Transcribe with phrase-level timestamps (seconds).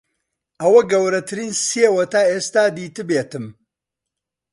[0.61, 3.45] ئەوە گەورەترین سێوە تا ئێستا دیتبێتم.